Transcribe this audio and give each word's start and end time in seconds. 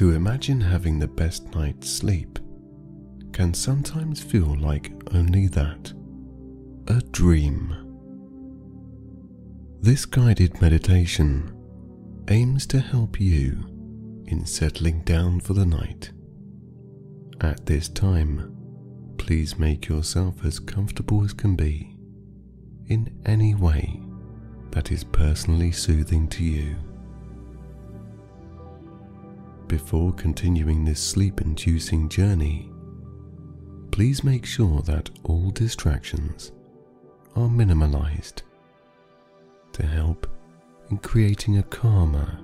to 0.00 0.12
imagine 0.12 0.62
having 0.62 0.98
the 0.98 1.06
best 1.06 1.54
night's 1.54 1.86
sleep 1.86 2.38
can 3.34 3.52
sometimes 3.52 4.22
feel 4.22 4.56
like 4.58 4.90
only 5.12 5.46
that 5.46 5.92
a 6.86 7.02
dream. 7.10 7.76
This 9.82 10.06
guided 10.06 10.58
meditation 10.62 11.54
aims 12.28 12.66
to 12.68 12.80
help 12.80 13.20
you 13.20 14.22
in 14.26 14.46
settling 14.46 15.02
down 15.02 15.38
for 15.38 15.52
the 15.52 15.66
night. 15.66 16.12
At 17.42 17.66
this 17.66 17.86
time, 17.90 18.56
please 19.18 19.58
make 19.58 19.86
yourself 19.86 20.46
as 20.46 20.58
comfortable 20.58 21.22
as 21.24 21.34
can 21.34 21.56
be 21.56 21.94
in 22.86 23.20
any 23.26 23.54
way 23.54 24.00
that 24.70 24.92
is 24.92 25.04
personally 25.04 25.72
soothing 25.72 26.26
to 26.28 26.42
you. 26.42 26.89
Before 29.70 30.12
continuing 30.12 30.84
this 30.84 30.98
sleep 30.98 31.40
inducing 31.40 32.08
journey, 32.08 32.72
please 33.92 34.24
make 34.24 34.44
sure 34.44 34.82
that 34.82 35.10
all 35.22 35.50
distractions 35.50 36.50
are 37.36 37.46
minimalized 37.46 38.42
to 39.70 39.86
help 39.86 40.26
in 40.90 40.98
creating 40.98 41.58
a 41.58 41.62
calmer, 41.62 42.40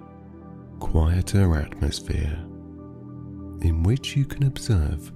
quieter 0.79 1.57
atmosphere 1.57 2.39
in 3.61 3.83
which 3.83 4.17
you 4.17 4.25
can 4.25 4.45
observe 4.45 5.11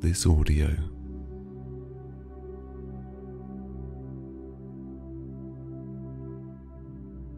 this 0.00 0.26
audio. 0.26 0.76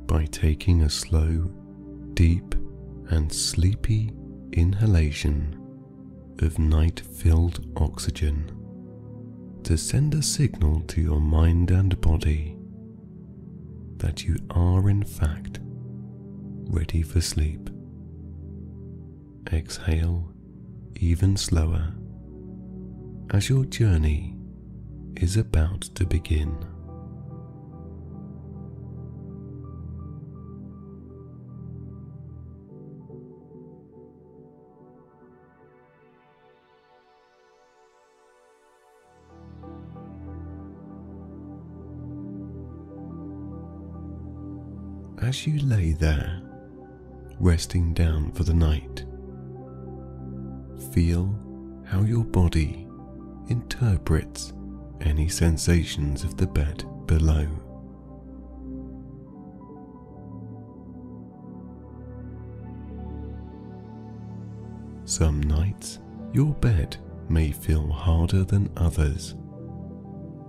By 0.07 0.25
taking 0.25 0.81
a 0.81 0.89
slow, 0.89 1.51
deep, 2.15 2.55
and 3.11 3.33
sleepy 3.33 4.13
inhalation 4.53 5.55
of 6.41 6.59
night 6.59 7.01
filled 7.01 7.67
oxygen 7.77 8.51
to 9.65 9.77
send 9.77 10.15
a 10.15 10.23
signal 10.23 10.81
to 10.83 11.01
your 11.01 11.21
mind 11.21 11.71
and 11.71 12.01
body 12.01 12.57
that 13.99 14.25
you 14.25 14.37
are, 14.51 14.89
in 14.89 15.03
fact, 15.03 15.59
ready 16.71 17.03
for 17.03 17.21
sleep. 17.21 17.69
Exhale 19.53 20.33
even 20.97 21.37
slower 21.37 21.93
as 23.31 23.49
your 23.49 23.65
journey 23.65 24.37
is 25.17 25.37
about 25.37 25.83
to 25.83 26.07
begin. 26.07 26.57
As 45.39 45.47
you 45.47 45.61
lay 45.61 45.93
there, 45.93 46.43
resting 47.39 47.95
down 47.95 48.33
for 48.33 48.43
the 48.43 48.53
night, 48.53 49.05
feel 50.91 51.33
how 51.87 52.01
your 52.01 52.25
body 52.25 52.89
interprets 53.49 54.53
any 55.01 55.29
sensations 55.29 56.25
of 56.25 56.37
the 56.37 56.47
bed 56.49 56.85
below. 57.07 57.47
Some 65.05 65.41
nights 65.41 66.01
your 66.33 66.53
bed 66.55 66.97
may 67.29 67.53
feel 67.53 67.87
harder 67.87 68.43
than 68.43 68.73
others 68.77 69.37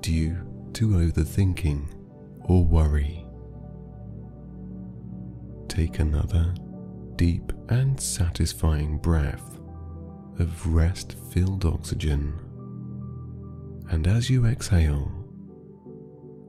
due 0.02 0.36
to 0.74 0.88
overthinking 0.88 1.86
or 2.46 2.66
worry. 2.66 3.19
Take 5.80 6.00
another 6.00 6.54
deep 7.16 7.54
and 7.70 7.98
satisfying 7.98 8.98
breath 8.98 9.58
of 10.38 10.76
rest 10.76 11.16
filled 11.32 11.64
oxygen. 11.64 12.38
And 13.90 14.06
as 14.06 14.30
you 14.30 14.46
exhale, 14.46 15.10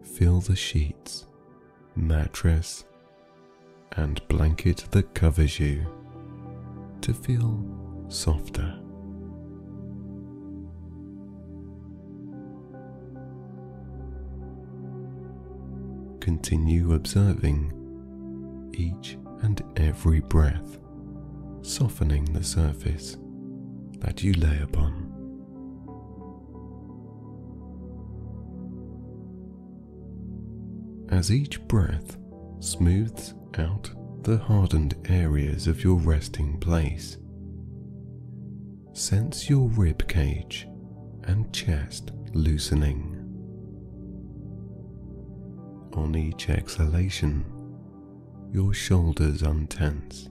feel 0.02 0.40
the 0.40 0.56
sheets, 0.56 1.26
mattress, 1.94 2.84
and 3.92 4.20
blanket 4.26 4.86
that 4.90 5.14
covers 5.14 5.60
you 5.60 5.86
to 7.02 7.14
feel 7.14 7.64
softer. 8.08 8.80
Continue 16.18 16.94
observing 16.94 17.76
each 18.72 19.18
every 19.90 20.20
breath, 20.20 20.78
softening 21.62 22.24
the 22.26 22.44
surface 22.44 23.16
that 23.98 24.22
you 24.22 24.32
lay 24.34 24.60
upon. 24.62 24.92
As 31.08 31.32
each 31.32 31.60
breath 31.62 32.16
smooths 32.60 33.34
out 33.58 33.90
the 34.22 34.38
hardened 34.38 34.94
areas 35.08 35.66
of 35.66 35.82
your 35.82 35.96
resting 35.96 36.60
place, 36.60 37.18
sense 38.92 39.50
your 39.50 39.66
rib 39.70 40.06
cage 40.06 40.68
and 41.24 41.52
chest 41.52 42.12
loosening. 42.32 43.16
On 45.94 46.14
each 46.14 46.48
exhalation, 46.48 47.44
your 48.52 48.74
shoulders 48.74 49.42
untense 49.42 50.28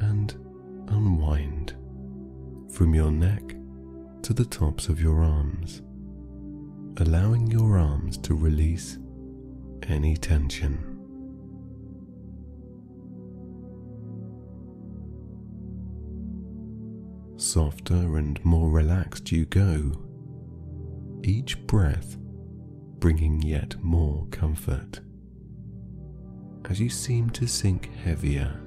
and 0.00 0.34
unwind 0.88 1.74
from 2.70 2.94
your 2.94 3.10
neck 3.10 3.56
to 4.22 4.32
the 4.32 4.44
tops 4.44 4.88
of 4.88 5.00
your 5.00 5.22
arms, 5.22 5.82
allowing 6.98 7.48
your 7.48 7.76
arms 7.76 8.16
to 8.18 8.34
release 8.34 8.98
any 9.88 10.16
tension. 10.16 10.94
Softer 17.36 18.16
and 18.16 18.44
more 18.44 18.70
relaxed 18.70 19.32
you 19.32 19.44
go, 19.46 19.92
each 21.24 21.58
breath 21.66 22.16
bringing 23.00 23.42
yet 23.42 23.74
more 23.82 24.26
comfort 24.30 25.00
as 26.66 26.80
you 26.80 26.88
seem 26.88 27.30
to 27.30 27.46
sink 27.46 27.90
heavier 28.04 28.60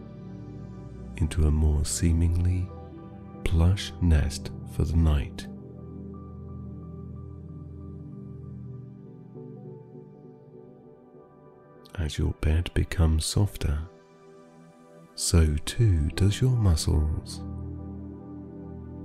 into 1.17 1.47
a 1.47 1.51
more 1.51 1.85
seemingly 1.85 2.67
plush 3.43 3.91
nest 4.01 4.49
for 4.75 4.83
the 4.83 4.95
night. 4.95 5.47
As 11.99 12.17
your 12.17 12.33
bed 12.41 12.71
becomes 12.73 13.25
softer, 13.25 13.77
so 15.13 15.55
too 15.65 16.09
does 16.15 16.41
your 16.41 16.51
muscles, 16.51 17.41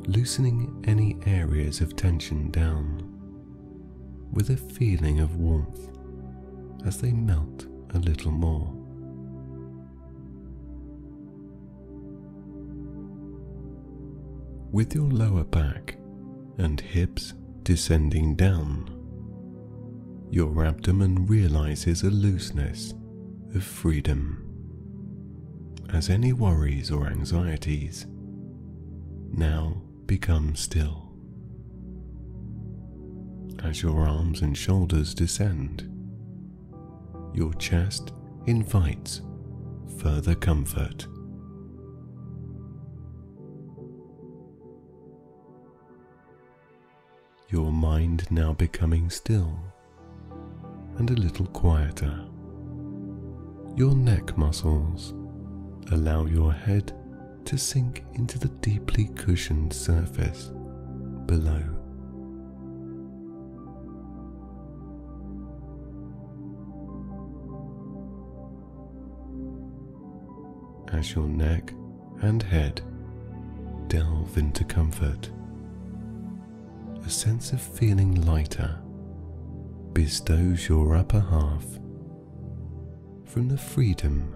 loosening 0.08 0.82
any 0.86 1.18
areas 1.26 1.80
of 1.80 1.96
tension 1.96 2.50
down 2.50 3.12
with 4.32 4.50
a 4.50 4.56
feeling 4.56 5.20
of 5.20 5.36
warmth 5.36 5.90
as 6.86 6.98
they 7.00 7.12
melt 7.12 7.66
a 7.94 7.98
little 7.98 8.30
more. 8.30 8.72
With 14.72 14.94
your 14.94 15.08
lower 15.08 15.44
back 15.44 15.96
and 16.58 16.80
hips 16.80 17.34
descending 17.62 18.36
down, 18.36 18.92
your 20.30 20.64
abdomen 20.64 21.26
realizes 21.26 22.02
a 22.02 22.10
looseness 22.10 22.92
of 23.54 23.64
freedom 23.64 24.42
as 25.92 26.10
any 26.10 26.32
worries 26.32 26.90
or 26.90 27.06
anxieties 27.06 28.06
now 29.32 29.80
become 30.06 30.54
still. 30.56 31.12
As 33.62 33.82
your 33.82 34.06
arms 34.06 34.42
and 34.42 34.56
shoulders 34.56 35.14
descend, 35.14 35.90
your 37.36 37.52
chest 37.54 38.12
invites 38.46 39.20
further 39.98 40.34
comfort. 40.34 41.06
Your 47.50 47.70
mind 47.70 48.26
now 48.30 48.54
becoming 48.54 49.10
still 49.10 49.58
and 50.96 51.10
a 51.10 51.14
little 51.14 51.46
quieter. 51.48 52.24
Your 53.76 53.94
neck 53.94 54.38
muscles 54.38 55.12
allow 55.92 56.24
your 56.24 56.52
head 56.52 56.92
to 57.44 57.58
sink 57.58 58.02
into 58.14 58.38
the 58.38 58.48
deeply 58.48 59.10
cushioned 59.14 59.72
surface 59.72 60.50
below. 61.26 61.75
As 70.96 71.14
your 71.14 71.28
neck 71.28 71.74
and 72.22 72.42
head 72.42 72.80
delve 73.86 74.38
into 74.38 74.64
comfort, 74.64 75.28
a 77.04 77.10
sense 77.10 77.52
of 77.52 77.60
feeling 77.60 78.24
lighter 78.24 78.80
bestows 79.92 80.70
your 80.70 80.96
upper 80.96 81.20
half 81.20 81.66
from 83.26 83.46
the 83.46 83.58
freedom 83.58 84.34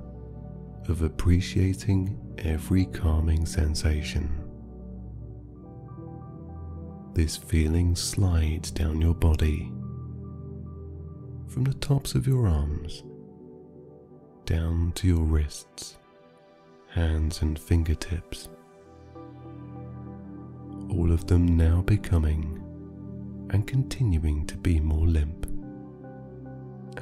of 0.87 1.01
appreciating 1.01 2.21
every 2.37 2.85
calming 2.85 3.47
sensation. 3.47 4.31
This 7.15 7.39
feeling 7.39 7.97
slides 7.97 8.71
down 8.71 9.01
your 9.01 9.15
body 9.15 9.73
from 11.49 11.65
the 11.65 11.75
tops 11.81 12.15
of 12.15 12.27
your 12.27 12.47
arms 12.47 13.03
down 14.45 14.93
to 14.97 15.07
your 15.07 15.23
wrists, 15.23 15.97
hands, 16.91 17.43
and 17.43 17.59
fingertips. 17.59 18.49
All 20.91 21.13
of 21.13 21.27
them 21.27 21.57
now 21.57 21.83
becoming 21.83 22.57
and 23.51 23.67
continuing 23.67 24.47
to 24.47 24.57
be 24.57 24.81
more 24.81 25.07
limp 25.07 25.47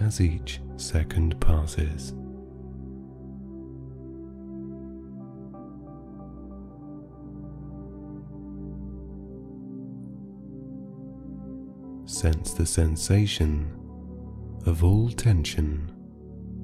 as 0.00 0.20
each 0.20 0.61
second 0.76 1.40
passes. 1.40 2.14
Sense 12.05 12.52
the 12.52 12.67
sensation 12.67 13.70
of 14.67 14.82
all 14.82 15.08
tension 15.11 15.93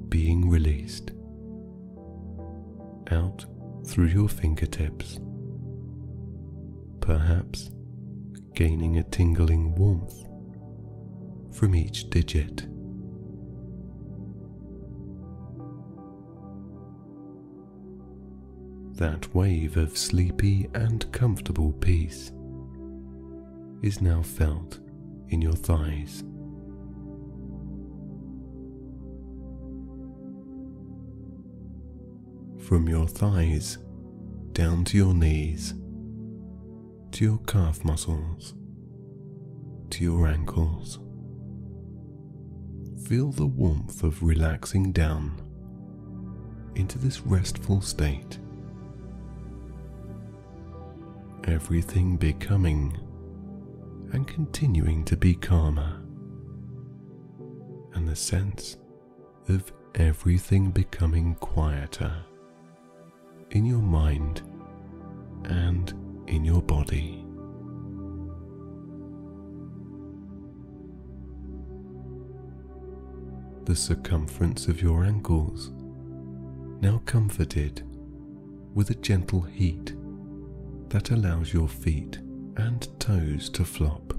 being 0.09 0.49
released 0.49 1.11
out 3.11 3.45
through 3.85 4.07
your 4.07 4.29
fingertips, 4.29 5.19
perhaps 7.01 7.71
gaining 8.53 8.97
a 8.97 9.03
tingling 9.03 9.75
warmth 9.75 10.23
from 11.55 11.75
each 11.75 12.09
digit. 12.09 12.67
That 18.97 19.33
wave 19.35 19.75
of 19.75 19.97
sleepy 19.97 20.69
and 20.73 21.11
comfortable 21.11 21.73
peace 21.73 22.31
is 23.81 24.01
now 24.01 24.21
felt 24.21 24.79
in 25.29 25.41
your 25.41 25.53
thighs. 25.53 26.23
From 32.67 32.89
your 32.89 33.07
thighs 33.07 33.77
down 34.53 34.85
to 34.85 34.97
your 34.97 35.13
knees, 35.13 35.75
to 37.11 37.23
your 37.23 37.37
calf 37.45 37.85
muscles, 37.85 38.55
to 39.91 40.03
your 40.03 40.25
ankles. 40.25 40.97
Feel 43.07 43.31
the 43.31 43.45
warmth 43.45 44.01
of 44.01 44.23
relaxing 44.23 44.91
down 44.91 45.39
into 46.73 46.97
this 46.97 47.21
restful 47.21 47.81
state. 47.81 48.39
Everything 51.43 52.17
becoming 52.17 52.97
and 54.11 54.27
continuing 54.27 55.05
to 55.05 55.15
be 55.15 55.35
calmer, 55.35 56.01
and 57.93 58.07
the 58.07 58.15
sense 58.15 58.77
of 59.49 59.71
everything 59.93 60.71
becoming 60.71 61.35
quieter 61.35 62.25
in 63.51 63.65
your 63.65 63.81
mind 63.81 64.41
and 65.45 65.93
in 66.27 66.43
your 66.43 66.61
body. 66.61 67.25
The 73.65 73.75
circumference 73.75 74.67
of 74.67 74.81
your 74.81 75.03
ankles 75.03 75.71
now 76.81 77.01
comforted 77.05 77.83
with 78.73 78.89
a 78.89 78.95
gentle 78.95 79.41
heat 79.41 79.95
that 80.89 81.11
allows 81.11 81.53
your 81.53 81.67
feet 81.67 82.19
and 82.57 82.87
toes 82.99 83.49
to 83.49 83.65
flop. 83.65 84.13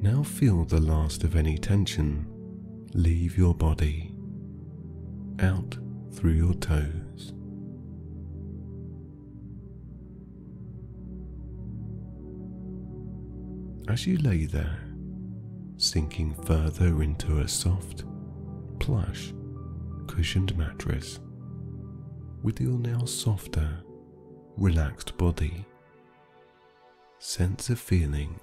Now 0.00 0.22
feel 0.22 0.64
the 0.64 0.80
last 0.80 1.24
of 1.24 1.36
any 1.36 1.58
tension 1.58 2.26
leave 2.92 3.36
your 3.38 3.54
body 3.54 4.14
out 5.42 5.76
through 6.12 6.32
your 6.32 6.54
toes. 6.54 7.32
As 13.88 14.06
you 14.06 14.18
lay 14.18 14.44
there, 14.46 14.78
sinking 15.76 16.34
further 16.44 17.02
into 17.02 17.40
a 17.40 17.48
soft, 17.48 18.04
plush, 18.78 19.32
cushioned 20.06 20.56
mattress 20.56 21.18
with 22.42 22.60
your 22.60 22.78
now 22.78 23.04
softer, 23.04 23.82
relaxed 24.56 25.16
body, 25.18 25.66
sense 27.18 27.70
a 27.70 27.76
feeling 27.76 28.38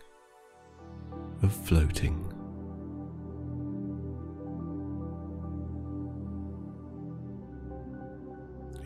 of 1.42 1.54
floating. 1.54 2.37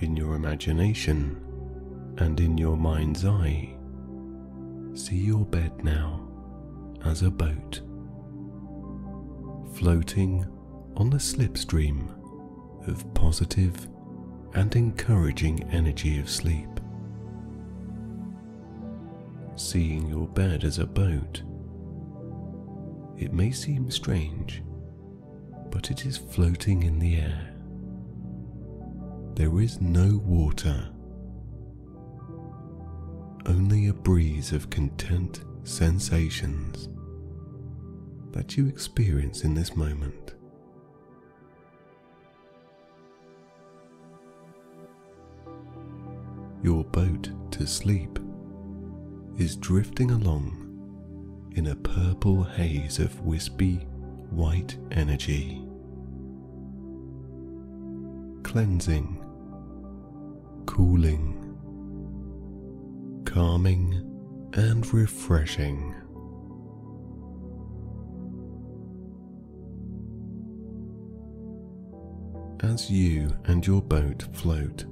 In 0.02 0.18
your 0.18 0.34
imagination 0.34 1.40
and 2.18 2.40
in 2.40 2.58
your 2.58 2.76
mind's 2.76 3.24
eye, 3.24 3.70
see 4.96 5.18
your 5.18 5.46
bed 5.46 5.84
now 5.84 6.28
as 7.06 7.22
a 7.22 7.30
boat, 7.30 7.82
floating 9.76 10.48
on 10.98 11.12
the 11.12 11.18
slipstream 11.18 12.08
of 12.88 13.14
positive 13.14 13.88
and 14.56 14.76
encouraging 14.76 15.64
energy 15.72 16.20
of 16.20 16.32
sleep. 16.32 16.80
Seeing 19.56 20.10
your 20.10 20.28
bed 20.28 20.64
as 20.64 20.80
a 20.80 20.88
boat, 20.88 21.44
it 23.20 23.34
may 23.34 23.52
seem 23.52 23.92
strange, 23.92 24.64
but 25.70 25.92
it 25.92 26.08
is 26.08 26.18
floating 26.18 26.82
in 26.82 26.98
the 26.98 27.18
air. 27.18 27.51
There 29.42 29.60
is 29.60 29.82
no 29.82 30.22
water, 30.24 30.88
only 33.48 33.88
a 33.88 33.94
breeze 33.94 34.52
of 34.52 34.70
content 34.70 35.42
sensations 35.64 36.90
that 38.34 38.56
you 38.56 38.68
experience 38.68 39.44
in 39.44 39.56
this 39.56 39.76
moment. 39.76 40.36
Your 46.62 46.84
boat 46.84 47.32
to 47.54 47.66
sleep 47.66 48.20
is 49.40 49.56
drifting 49.56 50.12
along 50.12 51.50
in 51.56 51.66
a 51.66 51.76
purple 51.76 52.44
haze 52.44 53.00
of 53.00 53.20
wispy 53.22 53.78
white 54.30 54.78
energy. 54.92 55.66
Cleansing, 58.44 59.21
cooling, 60.72 61.36
calming, 63.26 63.94
and 64.54 64.94
refreshing. 64.94 65.94
As 72.62 72.90
you 72.90 73.36
and 73.44 73.68
your 73.68 73.82
boat 73.82 74.24
float 74.32 74.86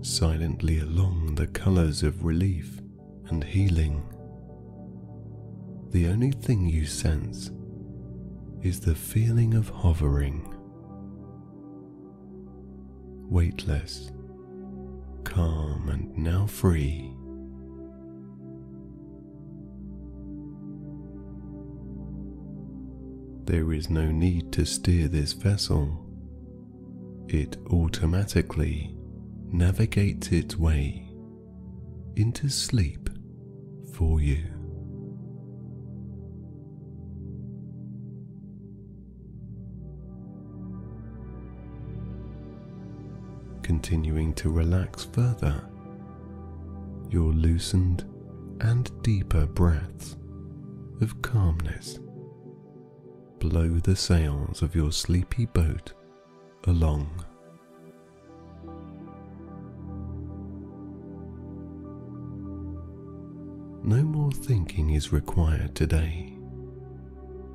silently 0.00 0.80
along 0.80 1.36
the 1.36 1.46
colours 1.46 2.02
of 2.02 2.24
relief 2.24 2.80
and 3.28 3.44
healing, 3.44 4.02
the 5.90 6.08
only 6.08 6.32
thing 6.32 6.66
you 6.66 6.84
sense 6.84 7.52
is 8.60 8.80
the 8.80 8.96
feeling 8.96 9.54
of 9.54 9.68
hovering, 9.68 10.52
weightless, 13.30 14.11
calm, 15.32 15.88
and 15.88 16.16
now 16.16 16.46
free. 16.46 17.14
There 23.44 23.72
is 23.72 23.90
no 23.90 24.10
need 24.10 24.52
to 24.52 24.64
steer 24.64 25.08
this 25.08 25.32
vessel 25.32 26.02
it 27.28 27.56
automatically 27.70 28.94
navigates 29.50 30.30
its 30.32 30.56
way 30.56 31.08
into 32.14 32.50
sleep 32.50 33.08
for 33.94 34.20
you. 34.20 34.51
Continuing 43.92 44.32
to 44.36 44.48
relax 44.48 45.04
further, 45.04 45.62
your 47.10 47.30
loosened 47.30 48.06
and 48.62 48.90
deeper 49.02 49.44
breaths 49.44 50.16
of 51.02 51.20
calmness 51.20 51.98
blow 53.38 53.68
the 53.68 53.94
sails 53.94 54.62
of 54.62 54.74
your 54.74 54.92
sleepy 54.92 55.44
boat 55.44 55.92
along. 56.64 57.22
No 63.84 64.02
more 64.02 64.32
thinking 64.32 64.94
is 64.94 65.12
required 65.12 65.74
today 65.74 66.38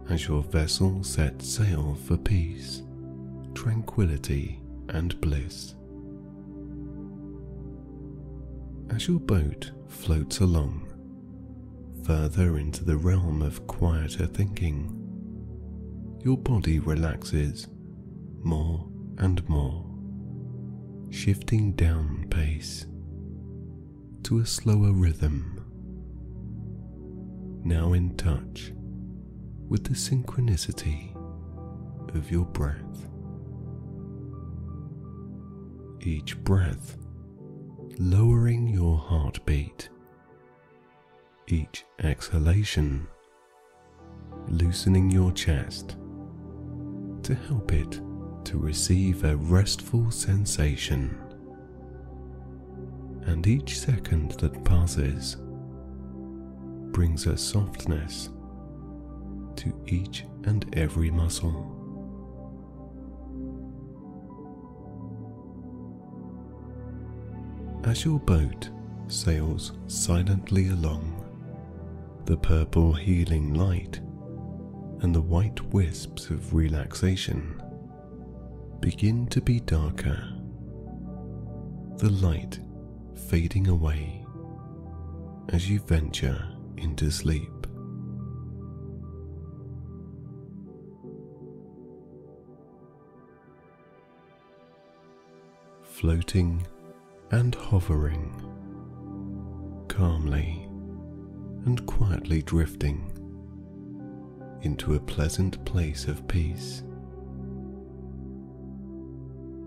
as 0.08 0.27
your 0.27 0.44
vessel 0.44 1.03
sets 1.03 1.50
sail 1.50 1.98
for 2.06 2.15
peace, 2.15 2.84
tranquility, 3.56 4.62
and 4.89 5.20
bliss. 5.20 5.74
As 8.89 9.08
your 9.08 9.20
boat 9.20 9.72
floats 9.88 10.39
along 10.39 10.84
further 12.06 12.58
into 12.58 12.86
the 12.86 12.96
realm 12.98 13.41
of 13.41 13.67
quieter 13.67 14.25
thinking, 14.25 14.94
your 16.24 16.38
body 16.38 16.79
relaxes 16.79 17.67
more 18.44 18.88
and 19.17 19.48
more, 19.50 19.86
shifting 21.12 21.74
down 21.74 22.27
pace 22.29 22.86
to 24.24 24.39
a 24.39 24.46
slower 24.46 24.94
rhythm 24.94 25.53
now 27.63 27.91
in 27.94 28.15
touch 28.15 28.72
with 29.67 29.84
the 29.84 29.94
synchronicity 29.94 31.13
of 32.15 32.32
your 32.32 32.46
breath. 32.46 33.10
Each 36.00 36.41
breath 36.44 36.98
lowering 38.00 38.68
your 38.68 38.98
heartbeat, 38.98 39.89
each 41.48 41.86
exhalation 42.00 43.08
loosening 44.48 45.10
your 45.12 45.32
chest 45.32 45.98
to 47.24 47.36
help 47.48 47.74
it 47.74 48.00
to 48.46 48.58
receive 48.58 49.24
a 49.24 49.36
restful 49.36 50.10
sensation. 50.12 51.18
And 53.24 53.46
each 53.46 53.80
second 53.80 54.32
that 54.39 54.63
passes 54.63 55.38
brings 56.92 57.27
a 57.27 57.38
softness 57.38 58.30
to 59.58 59.74
each 59.88 60.24
and 60.46 60.66
every 60.77 61.12
muscle. 61.12 61.77
As 67.88 68.03
your 68.03 68.20
boat 68.20 68.70
sails 69.08 69.72
silently 69.88 70.67
along, 70.67 71.24
the 72.25 72.36
purple 72.36 72.91
healing 72.91 73.53
light 73.53 74.01
and 75.00 75.15
the 75.15 75.22
white 75.22 75.62
wisps 75.74 76.29
of 76.29 76.53
relaxation 76.53 77.63
begin 78.82 79.25
to 79.27 79.39
be 79.39 79.62
darker, 79.62 80.22
the 81.96 82.10
light 82.10 82.60
fading 83.29 83.70
away 83.70 84.25
as 85.48 85.70
you 85.70 85.79
venture 85.79 86.46
into 86.75 87.10
sleep. 87.10 87.67
Floating 95.84 96.67
and 97.32 97.56
hovering, 97.56 98.34
calmly 99.90 100.68
and 101.66 101.86
quietly 101.86 102.42
drifting 102.42 103.12
into 104.62 104.96
a 104.96 105.00
pleasant 105.00 105.64
place 105.66 106.06
of 106.06 106.28
peace. 106.28 106.84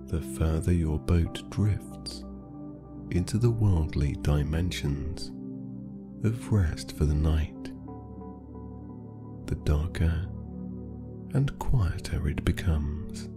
The 0.07 0.21
further 0.38 0.73
your 0.73 0.99
boat 0.99 1.49
drifts 1.50 2.25
into 3.11 3.38
the 3.38 3.50
worldly 3.50 4.17
dimensions, 4.23 5.31
of 6.25 6.52
rest 6.52 6.97
for 6.97 7.05
the 7.05 7.14
night, 7.14 7.64
the 9.47 9.57
darker 9.64 10.26
and 11.35 11.57
quieter 11.59 12.29
it 12.29 12.45
becomes. 12.45 13.29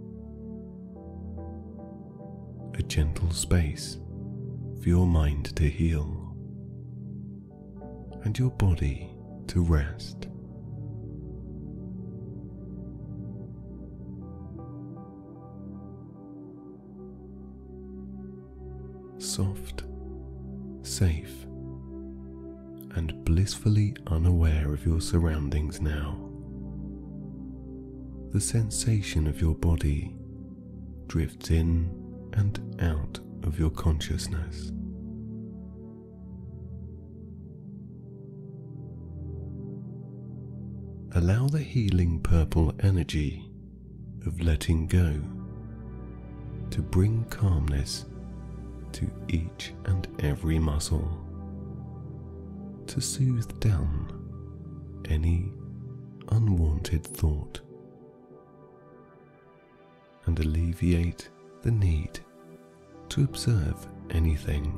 A 2.78 2.82
gentle 2.82 3.30
space 3.30 3.98
for 4.84 4.90
your 4.90 5.06
mind 5.06 5.46
to 5.56 5.64
heal 5.66 6.36
and 8.24 8.38
your 8.38 8.50
body 8.50 9.10
to 9.46 9.62
rest. 9.62 10.28
Soft, 19.16 19.84
safe, 20.82 21.44
and 22.94 23.24
blissfully 23.24 23.96
unaware 24.08 24.70
of 24.74 24.84
your 24.84 25.00
surroundings 25.00 25.80
now. 25.80 26.30
The 28.34 28.40
sensation 28.40 29.26
of 29.26 29.40
your 29.40 29.54
body 29.54 30.14
drifts 31.06 31.50
in 31.50 31.90
and 32.34 32.76
out 32.82 33.23
of 33.44 33.58
your 33.58 33.70
consciousness. 33.70 34.72
Allow 41.16 41.46
the 41.46 41.60
healing 41.60 42.20
purple 42.20 42.74
energy 42.80 43.48
of 44.26 44.40
letting 44.40 44.86
go 44.86 45.20
to 46.70 46.82
bring 46.82 47.24
calmness 47.30 48.06
to 48.92 49.08
each 49.28 49.72
and 49.84 50.08
every 50.20 50.58
muscle 50.58 51.20
to 52.86 53.00
soothe 53.00 53.60
down 53.60 54.10
any 55.08 55.52
unwanted 56.32 57.04
thought 57.04 57.60
and 60.26 60.38
alleviate 60.40 61.28
the 61.62 61.70
need 61.70 62.18
to 63.14 63.22
observe 63.22 63.86
anything 64.10 64.72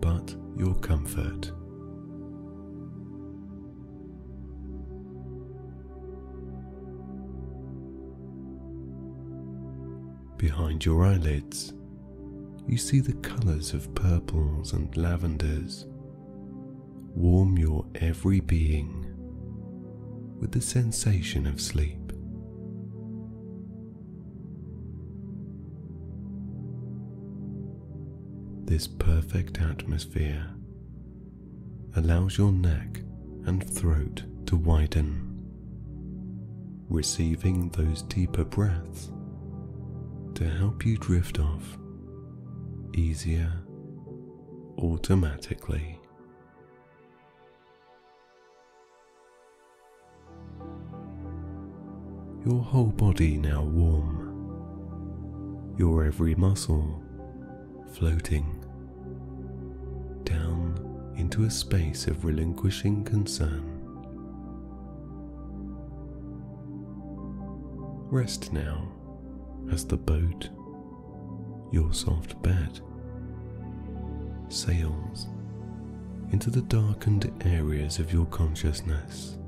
but 0.00 0.34
your 0.56 0.74
comfort. 0.80 1.52
Behind 10.36 10.84
your 10.84 11.04
eyelids, 11.04 11.74
you 12.66 12.76
see 12.76 12.98
the 12.98 13.12
colours 13.12 13.72
of 13.72 13.94
purples 13.94 14.72
and 14.72 14.92
lavenders 14.96 15.86
warm 17.14 17.56
your 17.56 17.86
every 17.94 18.40
being 18.40 19.06
with 20.40 20.50
the 20.50 20.60
sensation 20.60 21.46
of 21.46 21.60
sleep. 21.60 22.01
This 28.72 28.88
perfect 28.88 29.60
atmosphere. 29.60 30.48
Allows 31.94 32.38
your 32.38 32.50
neck 32.50 33.02
and 33.44 33.62
throat 33.62 34.22
to 34.46 34.56
widen, 34.56 35.28
receiving 36.88 37.68
those 37.68 38.00
deeper 38.00 38.44
breaths 38.44 39.12
to 40.36 40.48
help 40.48 40.86
you 40.86 40.96
drift 40.96 41.38
off 41.38 41.76
easier 42.94 43.52
automatically. 44.78 45.98
your 52.46 52.62
whole 52.62 52.86
body 52.86 53.36
now 53.36 53.62
warm, 53.62 54.16
your 55.78 56.04
every 56.04 56.34
muscle 56.34 57.02
floating 57.92 58.61
into 61.32 61.44
a 61.44 61.50
space 61.50 62.08
of 62.08 62.26
relinquishing 62.26 63.02
concern. 63.04 63.64
Rest 68.10 68.52
now 68.52 68.86
as 69.70 69.86
the 69.86 69.96
boat 69.96 70.50
your 71.72 71.90
soft 71.94 72.42
bed, 72.42 72.80
sails 74.50 75.28
into 76.32 76.50
the 76.50 76.60
darkened 76.60 77.32
areas 77.46 77.98
of 77.98 78.12
your 78.12 78.26
consciousness. 78.26 79.38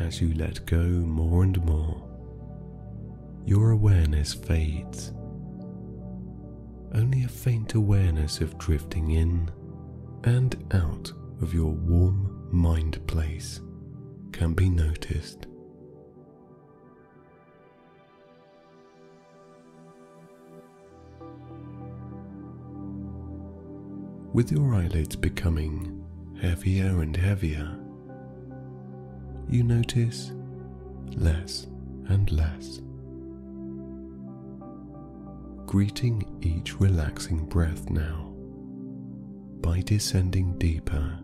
As 0.00 0.22
you 0.22 0.32
let 0.32 0.64
go 0.64 0.78
more 0.78 1.42
and 1.42 1.62
more, 1.62 2.08
your 3.44 3.72
awareness 3.72 4.32
fades. 4.32 5.12
Only 6.94 7.24
a 7.24 7.28
faint 7.28 7.74
awareness 7.74 8.42
of 8.42 8.58
drifting 8.58 9.12
in 9.12 9.50
and 10.24 10.54
out 10.72 11.10
of 11.40 11.54
your 11.54 11.72
warm 11.72 12.48
mind 12.52 13.04
place 13.06 13.60
can 14.30 14.52
be 14.52 14.68
noticed. 14.68 15.46
With 24.34 24.52
your 24.52 24.74
eyelids 24.74 25.16
becoming 25.16 26.04
heavier 26.40 27.00
and 27.00 27.16
heavier, 27.16 27.78
you 29.48 29.62
notice 29.62 30.32
less 31.16 31.66
and 32.08 32.30
less. 32.30 32.80
Greeting 35.72 36.38
each 36.42 36.78
relaxing 36.78 37.46
breath 37.46 37.88
now 37.88 38.30
by 39.62 39.80
descending 39.80 40.58
deeper 40.58 41.18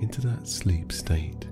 into 0.00 0.20
that 0.20 0.48
sleep 0.48 0.90
state, 0.90 1.46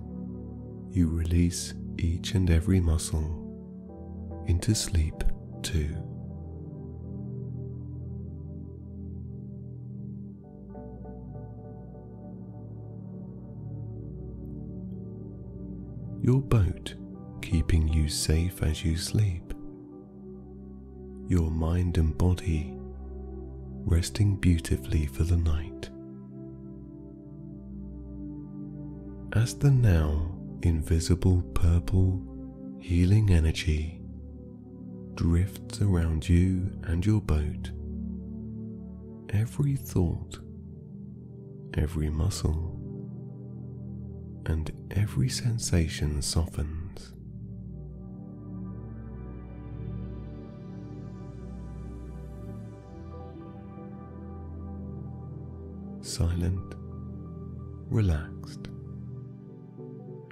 you 0.91 1.07
release 1.09 1.73
each 1.97 2.35
and 2.35 2.51
every 2.51 2.81
muscle 2.81 4.43
into 4.49 4.75
sleep 4.75 5.23
too. 5.63 5.95
Your 16.25 16.43
boat 16.43 16.97
keeping 17.41 17.87
you 17.87 18.09
safe 18.09 18.65
as 18.65 18.85
you 18.85 18.97
sleep. 18.97 19.55
Your 21.27 21.51
mind 21.51 21.97
and 21.97 22.17
body 22.17 22.75
resting 23.87 24.37
beautifully 24.37 25.07
for 25.07 25.25
the 25.25 25.37
night. 25.37 25.89
As 29.33 29.55
the 29.55 29.71
now 29.71 30.35
invisible 30.63 31.43
purple 31.55 32.23
healing 32.81 33.31
energy 33.31 34.01
drifts 35.15 35.81
around 35.81 36.29
you 36.29 36.71
and 36.85 37.05
your 37.05 37.21
boat, 37.21 37.71
every 39.31 39.77
thought, 39.77 40.39
every 41.75 42.11
muscle, 42.11 42.79
and 44.47 44.71
every 44.91 45.29
sensation 45.29 46.21
softens. 46.21 46.84
Silent, 56.15 56.77
relaxed, 57.91 58.69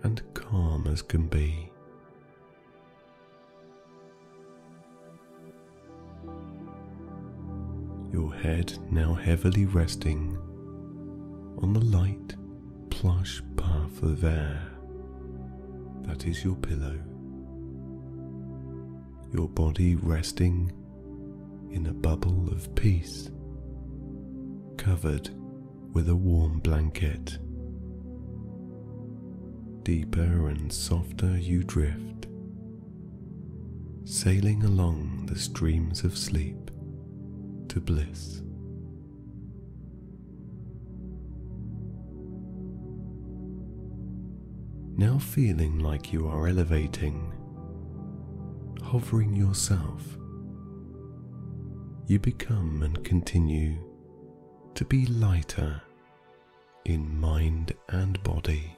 and 0.05 0.23
calm 0.33 0.87
as 0.87 1.03
can 1.03 1.27
be. 1.27 1.73
Your 8.13 8.33
head 8.33 8.79
now 8.93 9.13
heavily 9.13 9.65
resting 9.67 10.39
on 11.61 11.73
the 11.73 11.85
light 11.85 12.37
plush 12.91 13.43
puff 13.57 14.05
of 14.05 14.23
air 14.23 14.63
that 16.03 16.29
is 16.29 16.45
your 16.45 16.55
pillow. 16.55 17.01
Your 19.33 19.49
body 19.49 19.97
resting 19.97 20.71
in 21.73 21.89
a 21.89 21.93
bubble 21.93 22.49
of 22.53 22.73
peace, 22.77 23.33
covered 24.77 25.29
with 25.93 26.09
a 26.09 26.17
warm 26.17 26.59
blanket. 26.61 27.39
Deeper 29.83 30.49
and 30.49 30.73
softer 30.73 31.37
you 31.37 31.63
drift, 31.63 32.29
sailing 34.05 34.63
along 34.65 35.27
the 35.27 35.39
streams 35.39 36.03
of 36.05 36.17
sleep 36.17 36.71
to 37.69 37.81
bliss. 37.81 38.41
Now 44.97 45.19
feeling 45.19 45.79
like 45.81 46.13
you 46.13 46.27
are 46.27 46.47
elevating, 46.49 47.33
hovering 48.83 49.35
yourself, 49.35 50.17
you 52.07 52.19
become 52.19 52.83
and 52.83 53.03
continue 53.05 53.92
to 54.75 54.85
be 54.85 55.07
lighter 55.07 55.81
in 56.85 57.19
mind 57.21 57.75
and 57.91 58.23
body, 58.23 58.77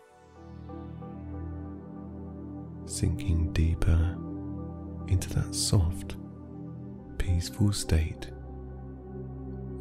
sinking 2.87 3.53
deeper 3.53 4.17
into 5.09 5.33
that 5.35 5.55
soft, 5.55 6.17
peaceful 7.19 7.73
state 7.73 8.31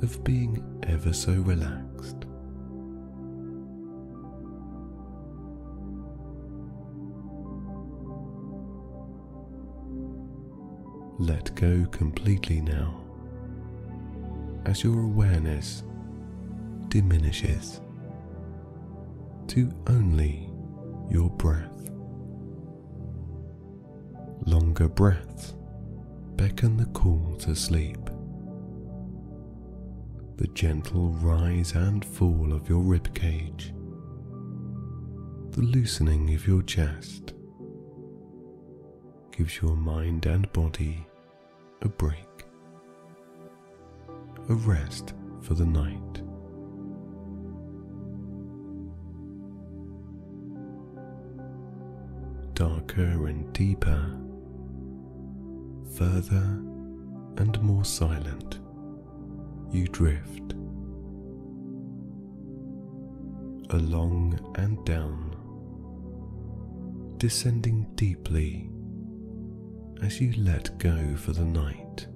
of 0.01 0.23
being 0.23 0.63
ever 0.83 1.13
so 1.13 1.31
relaxed. 1.33 2.25
Let 11.19 11.55
go 11.55 11.85
completely 11.91 12.61
now 12.61 12.99
as 14.65 14.83
your 14.83 14.99
awareness 14.99 15.83
diminishes 16.93 17.81
to 19.47 19.73
only 19.87 20.47
your 21.09 21.27
breath. 21.31 21.89
Longer 24.45 24.87
breaths 24.87 25.55
beckon 26.35 26.77
the 26.77 26.85
call 26.85 27.35
to 27.39 27.55
sleep. 27.55 27.97
The 30.35 30.45
gentle 30.53 31.09
rise 31.13 31.71
and 31.73 32.05
fall 32.05 32.53
of 32.53 32.69
your 32.69 32.83
rib 32.83 33.11
cage, 33.15 33.73
the 35.49 35.61
loosening 35.61 36.31
of 36.35 36.45
your 36.47 36.61
chest, 36.61 37.33
gives 39.35 39.59
your 39.63 39.75
mind 39.75 40.27
and 40.27 40.53
body 40.53 41.07
a 41.81 41.87
break, 41.87 42.45
a 44.47 44.53
rest 44.53 45.15
for 45.41 45.55
the 45.55 45.65
night. 45.65 46.22
Darker 52.63 53.27
and 53.27 53.51
deeper, 53.51 54.17
further 55.97 56.61
and 57.35 57.61
more 57.61 57.83
silent, 57.83 58.61
you 59.69 59.85
drift 59.87 60.53
along 63.71 64.39
and 64.55 64.85
down, 64.85 65.35
descending 67.17 67.85
deeply 67.95 68.69
as 70.01 70.21
you 70.21 70.31
let 70.37 70.77
go 70.77 71.17
for 71.17 71.33
the 71.33 71.43
night. 71.43 72.07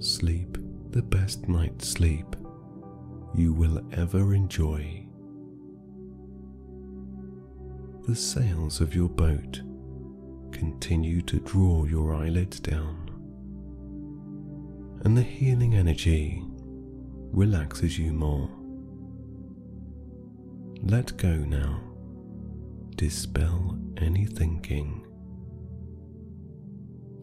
Sleep 0.00 0.49
the 0.90 1.02
best 1.02 1.48
night's 1.48 1.88
sleep 1.88 2.34
you 3.32 3.52
will 3.52 3.80
ever 3.92 4.34
enjoy. 4.34 5.06
The 8.08 8.16
sails 8.16 8.80
of 8.80 8.94
your 8.94 9.08
boat 9.08 9.62
continue 10.50 11.22
to 11.22 11.38
draw 11.40 11.84
your 11.84 12.12
eyelids 12.12 12.58
down, 12.58 13.08
and 15.04 15.16
the 15.16 15.22
healing 15.22 15.76
energy 15.76 16.42
relaxes 17.32 17.96
you 17.96 18.12
more. 18.12 18.50
Let 20.82 21.16
go 21.16 21.36
now. 21.36 21.82
Dispel 22.96 23.78
any 23.98 24.26
thinking 24.26 25.06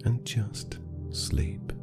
and 0.06 0.24
just 0.26 0.80
sleep. 1.12 1.74